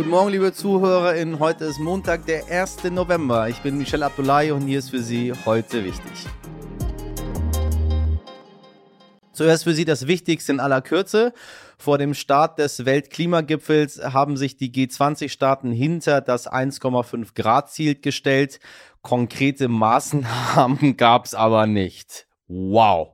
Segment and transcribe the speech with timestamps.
[0.00, 1.40] Guten Morgen, liebe ZuhörerInnen.
[1.40, 2.84] Heute ist Montag, der 1.
[2.84, 3.50] November.
[3.50, 6.26] Ich bin Michelle Abdullahi und hier ist für Sie heute wichtig.
[9.34, 11.34] Zuerst für Sie das Wichtigste in aller Kürze.
[11.76, 18.58] Vor dem Start des Weltklimagipfels haben sich die G20-Staaten hinter das 1,5 Grad Ziel gestellt.
[19.02, 22.26] Konkrete Maßnahmen gab es aber nicht.
[22.48, 23.10] Wow.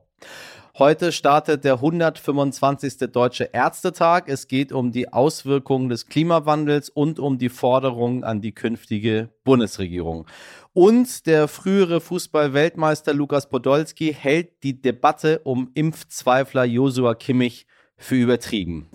[0.79, 3.11] Heute startet der 125.
[3.11, 4.25] Deutsche Ärztetag.
[4.27, 10.27] Es geht um die Auswirkungen des Klimawandels und um die Forderungen an die künftige Bundesregierung.
[10.73, 17.65] Und der frühere Fußball-Weltmeister Lukas Podolski hält die Debatte um Impfzweifler Josua Kimmich
[17.97, 18.87] für übertrieben.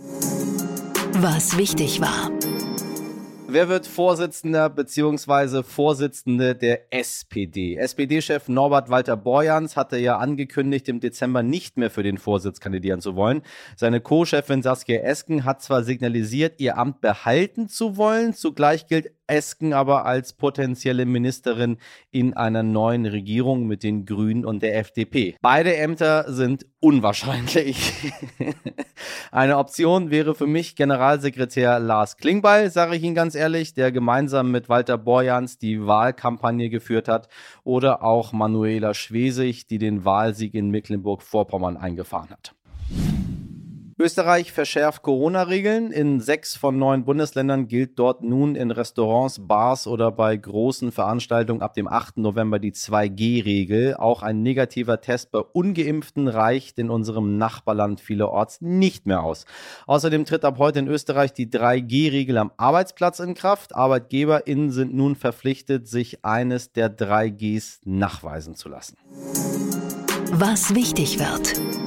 [1.14, 2.30] Was wichtig war.
[3.54, 5.62] Wer wird Vorsitzender bzw.
[5.62, 7.76] Vorsitzende der SPD?
[7.76, 13.02] SPD-Chef Norbert Walter Borjans hatte ja angekündigt, im Dezember nicht mehr für den Vorsitz kandidieren
[13.02, 13.42] zu wollen.
[13.76, 19.72] Seine Co-Chefin Saskia Esken hat zwar signalisiert, ihr Amt behalten zu wollen, zugleich gilt Esken
[19.72, 21.78] aber als potenzielle Ministerin
[22.10, 25.36] in einer neuen Regierung mit den Grünen und der FDP.
[25.40, 28.12] Beide Ämter sind unwahrscheinlich.
[29.30, 34.50] Eine Option wäre für mich Generalsekretär Lars Klingbeil, sage ich Ihnen ganz ehrlich, der gemeinsam
[34.50, 37.28] mit Walter Borjans die Wahlkampagne geführt hat,
[37.64, 42.54] oder auch Manuela Schwesig, die den Wahlsieg in Mecklenburg-Vorpommern eingefahren hat.
[44.02, 45.92] Österreich verschärft Corona-Regeln.
[45.92, 51.62] In sechs von neun Bundesländern gilt dort nun in Restaurants, Bars oder bei großen Veranstaltungen
[51.62, 52.16] ab dem 8.
[52.16, 53.94] November die 2G-Regel.
[53.94, 59.44] Auch ein negativer Test bei ungeimpften reicht in unserem Nachbarland vielerorts nicht mehr aus.
[59.86, 63.76] Außerdem tritt ab heute in Österreich die 3G-Regel am Arbeitsplatz in Kraft.
[63.76, 68.96] ArbeitgeberInnen sind nun verpflichtet, sich eines der 3Gs nachweisen zu lassen.
[70.32, 71.81] Was wichtig wird.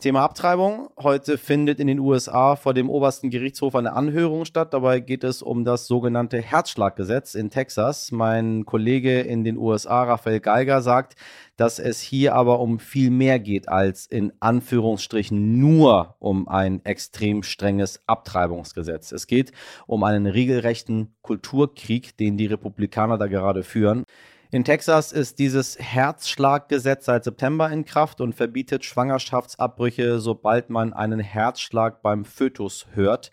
[0.00, 0.90] Thema Abtreibung.
[0.96, 4.72] Heute findet in den USA vor dem obersten Gerichtshof eine Anhörung statt.
[4.72, 8.12] Dabei geht es um das sogenannte Herzschlaggesetz in Texas.
[8.12, 11.16] Mein Kollege in den USA, Raphael Geiger, sagt,
[11.56, 17.42] dass es hier aber um viel mehr geht als in Anführungsstrichen nur um ein extrem
[17.42, 19.10] strenges Abtreibungsgesetz.
[19.10, 19.52] Es geht
[19.86, 24.04] um einen regelrechten Kulturkrieg, den die Republikaner da gerade führen.
[24.50, 31.20] In Texas ist dieses Herzschlaggesetz seit September in Kraft und verbietet Schwangerschaftsabbrüche, sobald man einen
[31.20, 33.30] Herzschlag beim Fötus hört.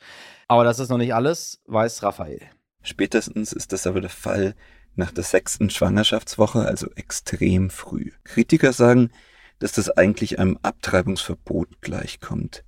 [0.49, 2.41] Aber das ist noch nicht alles, weiß Raphael.
[2.81, 4.55] Spätestens ist das aber der Fall
[4.95, 8.11] nach der sechsten Schwangerschaftswoche, also extrem früh.
[8.25, 9.09] Kritiker sagen,
[9.59, 12.65] dass das eigentlich einem Abtreibungsverbot gleichkommt.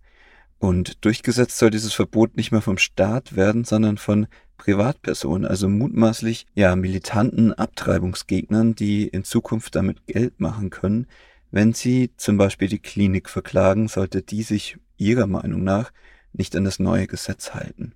[0.57, 6.47] Und durchgesetzt soll dieses Verbot nicht mehr vom Staat werden, sondern von Privatpersonen, also mutmaßlich
[6.55, 11.07] ja militanten Abtreibungsgegnern, die in Zukunft damit Geld machen können,
[11.51, 15.91] wenn sie zum Beispiel die Klinik verklagen, sollte die sich ihrer Meinung nach
[16.33, 17.93] nicht an das neue Gesetz halten.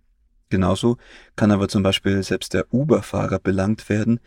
[0.49, 0.97] Genauso
[1.35, 4.19] kann aber zum Beispiel selbst der Uber-Fahrer belangt werden,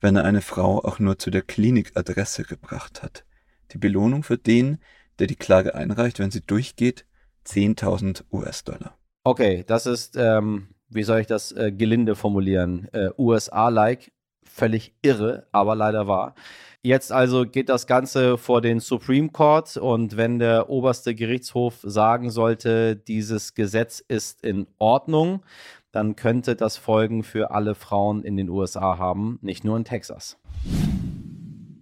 [0.00, 3.24] wenn er eine Frau auch nur zu der Klinikadresse gebracht hat.
[3.72, 4.78] Die Belohnung für den,
[5.18, 7.04] der die Klage einreicht, wenn sie durchgeht,
[7.46, 8.96] 10.000 US-Dollar.
[9.24, 14.12] Okay, das ist, ähm, wie soll ich das äh, gelinde formulieren, äh, USA-like,
[14.44, 16.34] völlig irre, aber leider wahr.
[16.82, 22.30] Jetzt also geht das Ganze vor den Supreme Court und wenn der oberste Gerichtshof sagen
[22.30, 25.44] sollte, dieses Gesetz ist in Ordnung,
[25.92, 30.38] dann könnte das Folgen für alle Frauen in den USA haben, nicht nur in Texas.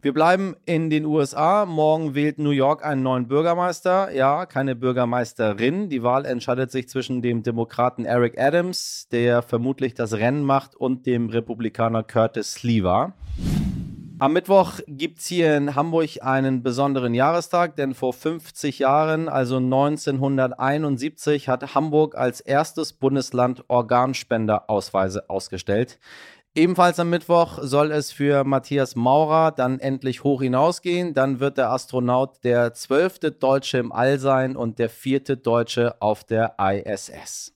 [0.03, 1.67] Wir bleiben in den USA.
[1.67, 4.11] Morgen wählt New York einen neuen Bürgermeister.
[4.13, 5.91] Ja, keine Bürgermeisterin.
[5.91, 11.05] Die Wahl entscheidet sich zwischen dem Demokraten Eric Adams, der vermutlich das Rennen macht, und
[11.05, 13.13] dem Republikaner Curtis Sliwa.
[14.21, 19.57] Am Mittwoch gibt es hier in Hamburg einen besonderen Jahrestag, denn vor 50 Jahren, also
[19.57, 25.99] 1971, hat Hamburg als erstes Bundesland Organspenderausweise ausgestellt.
[26.57, 31.15] Ebenfalls am Mittwoch soll es für Matthias Maurer dann endlich hoch hinausgehen.
[31.15, 36.25] Dann wird der Astronaut der zwölfte Deutsche im All sein und der vierte Deutsche auf
[36.25, 37.53] der ISS.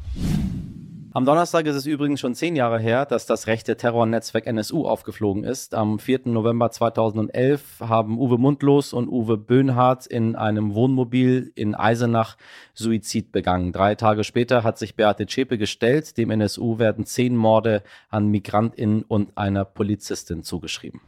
[1.17, 5.45] Am Donnerstag ist es übrigens schon zehn Jahre her, dass das rechte Terrornetzwerk NSU aufgeflogen
[5.45, 5.73] ist.
[5.73, 6.23] Am 4.
[6.25, 12.37] November 2011 haben Uwe Mundlos und Uwe Böhnhardt in einem Wohnmobil in Eisenach
[12.75, 13.71] Suizid begangen.
[13.71, 16.19] Drei Tage später hat sich Beate Zschäpe gestellt.
[16.19, 21.01] Dem NSU werden zehn Morde an MigrantInnen und einer Polizistin zugeschrieben.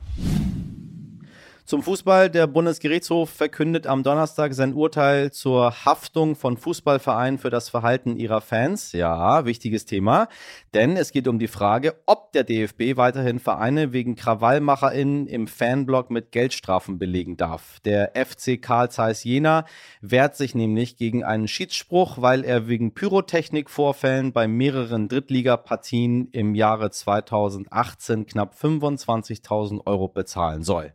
[1.66, 2.30] Zum Fußball.
[2.30, 8.40] Der Bundesgerichtshof verkündet am Donnerstag sein Urteil zur Haftung von Fußballvereinen für das Verhalten ihrer
[8.40, 8.92] Fans.
[8.92, 10.28] Ja, wichtiges Thema.
[10.74, 16.08] Denn es geht um die Frage, ob der DFB weiterhin Vereine wegen KrawallmacherInnen im Fanblock
[16.08, 17.80] mit Geldstrafen belegen darf.
[17.84, 19.64] Der FC Karl Zeiss Jena
[20.00, 26.92] wehrt sich nämlich gegen einen Schiedsspruch, weil er wegen Pyrotechnikvorfällen bei mehreren Drittligapartien im Jahre
[26.92, 30.92] 2018 knapp 25.000 Euro bezahlen soll.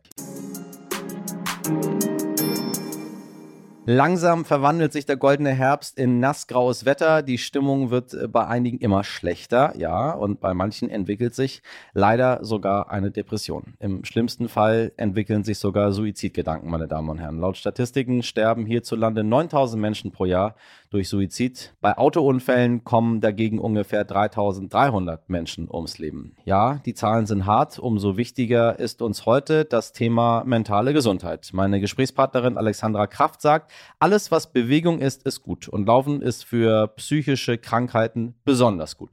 [3.84, 7.20] Langsam verwandelt sich der goldene Herbst in nassgraues Wetter.
[7.20, 11.62] Die Stimmung wird äh, bei einigen immer schlechter, ja, und bei manchen entwickelt sich
[11.92, 13.74] leider sogar eine Depression.
[13.80, 17.40] Im schlimmsten Fall entwickeln sich sogar Suizidgedanken, meine Damen und Herren.
[17.40, 20.54] Laut Statistiken sterben hierzulande 9000 Menschen pro Jahr
[20.92, 21.74] durch Suizid.
[21.80, 26.36] Bei Autounfällen kommen dagegen ungefähr 3300 Menschen ums Leben.
[26.44, 27.78] Ja, die Zahlen sind hart.
[27.78, 31.50] Umso wichtiger ist uns heute das Thema mentale Gesundheit.
[31.52, 35.68] Meine Gesprächspartnerin Alexandra Kraft sagt, alles, was Bewegung ist, ist gut.
[35.68, 39.10] Und Laufen ist für psychische Krankheiten besonders gut.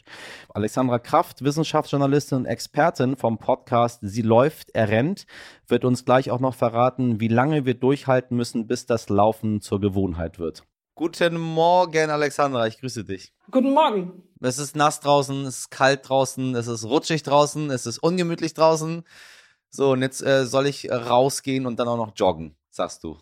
[0.53, 5.25] Alexandra Kraft, Wissenschaftsjournalistin und Expertin vom Podcast Sie läuft, er rennt,
[5.67, 9.79] wird uns gleich auch noch verraten, wie lange wir durchhalten müssen, bis das Laufen zur
[9.79, 10.63] Gewohnheit wird.
[10.99, 13.31] Guten Morgen, Alexandra, ich grüße dich.
[13.49, 14.21] Guten Morgen.
[14.41, 18.53] Es ist nass draußen, es ist kalt draußen, es ist rutschig draußen, es ist ungemütlich
[18.53, 19.03] draußen.
[19.69, 23.17] So, und jetzt äh, soll ich rausgehen und dann auch noch joggen, sagst du.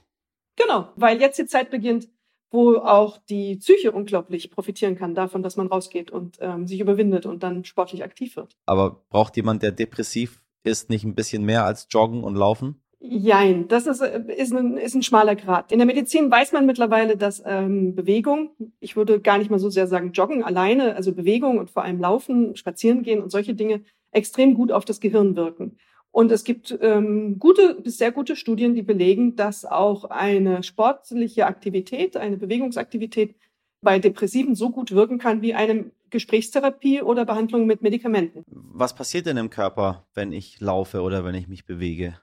[0.56, 2.09] Genau, weil jetzt die Zeit beginnt,
[2.50, 7.27] wo auch die Psyche unglaublich profitieren kann davon, dass man rausgeht und ähm, sich überwindet
[7.27, 8.57] und dann sportlich aktiv wird.
[8.65, 12.81] Aber braucht jemand, der depressiv ist, nicht ein bisschen mehr als joggen und laufen?
[12.99, 15.71] Jein, das ist, äh, ist, ein, ist ein schmaler Grad.
[15.71, 18.49] In der Medizin weiß man mittlerweile, dass ähm, Bewegung,
[18.79, 21.99] ich würde gar nicht mal so sehr sagen Joggen alleine, also Bewegung und vor allem
[21.99, 25.77] Laufen, Spazieren gehen und solche Dinge extrem gut auf das Gehirn wirken.
[26.11, 31.45] Und es gibt ähm, gute bis sehr gute Studien, die belegen, dass auch eine sportliche
[31.45, 33.35] Aktivität, eine Bewegungsaktivität
[33.81, 38.43] bei Depressiven so gut wirken kann wie eine Gesprächstherapie oder Behandlung mit Medikamenten.
[38.47, 42.17] Was passiert denn im Körper, wenn ich laufe oder wenn ich mich bewege?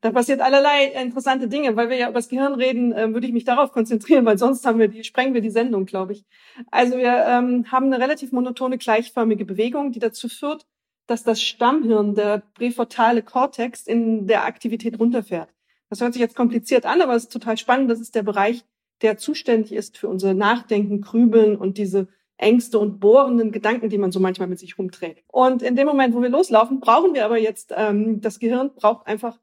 [0.00, 3.32] Da passiert allerlei interessante Dinge, weil wir ja über das Gehirn reden, äh, würde ich
[3.32, 6.24] mich darauf konzentrieren, weil sonst haben wir die, sprengen wir die Sendung, glaube ich.
[6.70, 10.66] Also wir ähm, haben eine relativ monotone, gleichförmige Bewegung, die dazu führt,
[11.06, 15.48] dass das Stammhirn, der präfrontale Kortex, in der Aktivität runterfährt.
[15.88, 17.90] Das hört sich jetzt kompliziert an, aber es ist total spannend.
[17.90, 18.64] Das ist der Bereich,
[19.02, 24.12] der zuständig ist für unser Nachdenken, Grübeln und diese Ängste und bohrenden Gedanken, die man
[24.12, 25.24] so manchmal mit sich rumträgt.
[25.28, 29.06] Und in dem Moment, wo wir loslaufen, brauchen wir aber jetzt, ähm, das Gehirn braucht
[29.06, 29.38] einfach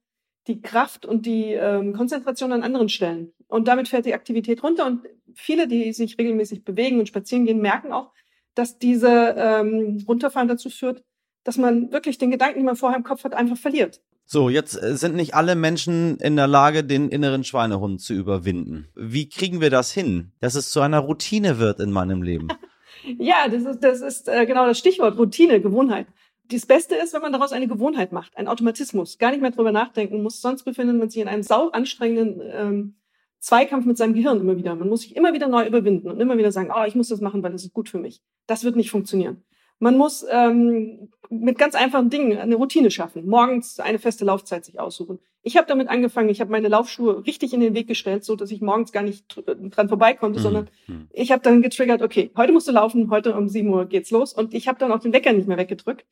[0.47, 3.33] die Kraft und die ähm, Konzentration an anderen Stellen.
[3.47, 4.85] Und damit fährt die Aktivität runter.
[4.85, 5.01] Und
[5.33, 8.11] viele, die sich regelmäßig bewegen und spazieren gehen, merken auch,
[8.55, 11.03] dass diese ähm, Runterfahren dazu führt,
[11.43, 14.01] dass man wirklich den Gedanken, die man vorher im Kopf hat, einfach verliert.
[14.25, 18.87] So, jetzt äh, sind nicht alle Menschen in der Lage, den inneren Schweinehund zu überwinden.
[18.95, 22.47] Wie kriegen wir das hin, dass es zu einer Routine wird in meinem Leben?
[23.19, 26.07] ja, das ist, das ist äh, genau das Stichwort Routine, Gewohnheit.
[26.53, 29.71] Das Beste ist, wenn man daraus eine Gewohnheit macht, ein Automatismus, gar nicht mehr drüber
[29.71, 30.39] nachdenken muss.
[30.39, 32.95] Sonst befindet man sich in einem sau anstrengenden ähm,
[33.39, 34.75] Zweikampf mit seinem Gehirn immer wieder.
[34.75, 37.21] Man muss sich immer wieder neu überwinden und immer wieder sagen, oh, ich muss das
[37.21, 38.21] machen, weil das ist gut für mich.
[38.45, 39.43] Das wird nicht funktionieren.
[39.79, 43.27] Man muss ähm, mit ganz einfachen Dingen eine Routine schaffen.
[43.27, 45.19] Morgens eine feste Laufzeit sich aussuchen.
[45.41, 48.51] Ich habe damit angefangen, ich habe meine Laufschuhe richtig in den Weg gestellt, so dass
[48.51, 50.43] ich morgens gar nicht dran vorbei konnte, mhm.
[50.43, 51.09] sondern mhm.
[51.11, 54.33] ich habe dann getriggert, okay, heute musst du laufen, heute um sieben Uhr geht's los
[54.33, 56.05] und ich habe dann auch den Wecker nicht mehr weggedrückt.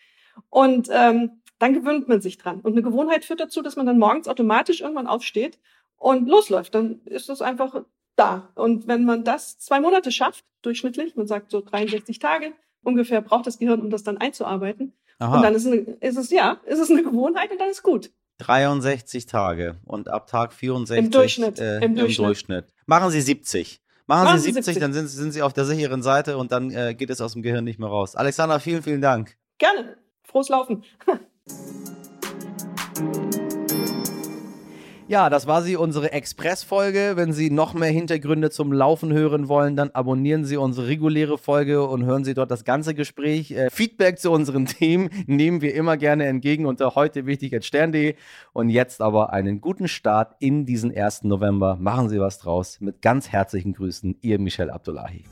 [0.49, 2.59] Und ähm, dann gewöhnt man sich dran.
[2.61, 5.59] Und eine Gewohnheit führt dazu, dass man dann morgens automatisch irgendwann aufsteht
[5.97, 6.73] und losläuft.
[6.73, 7.83] Dann ist es einfach
[8.15, 8.51] da.
[8.55, 13.47] Und wenn man das zwei Monate schafft, durchschnittlich, man sagt so 63 Tage ungefähr braucht
[13.47, 14.93] das Gehirn, um das dann einzuarbeiten.
[15.19, 15.35] Aha.
[15.35, 18.11] Und dann ist, eine, ist es, ja, ist es eine Gewohnheit und dann ist gut.
[18.39, 21.59] 63 Tage und ab Tag 64 im Durchschnitt.
[21.59, 22.19] Äh, Im, Durchschnitt.
[22.19, 22.65] im, Durchschnitt.
[22.87, 23.81] Machen Sie 70.
[24.07, 26.71] Machen, Machen Sie 70, 70, dann sind, sind, Sie auf der sicheren Seite und dann
[26.71, 28.15] äh, geht es aus dem Gehirn nicht mehr raus.
[28.15, 29.37] Alexander, vielen, vielen Dank.
[29.59, 29.97] Gerne.
[30.31, 30.83] Frohes Laufen.
[35.09, 37.13] Ja, das war sie, unsere Express-Folge.
[37.15, 41.85] Wenn Sie noch mehr Hintergründe zum Laufen hören wollen, dann abonnieren Sie unsere reguläre Folge
[41.85, 43.51] und hören Sie dort das ganze Gespräch.
[43.51, 48.15] Äh, Feedback zu unseren Themen nehmen wir immer gerne entgegen unter heute wichtig stern.de.
[48.53, 51.23] Und jetzt aber einen guten Start in diesen 1.
[51.23, 51.75] November.
[51.77, 52.79] Machen Sie was draus.
[52.79, 55.25] Mit ganz herzlichen Grüßen, Ihr Michel Abdullahi.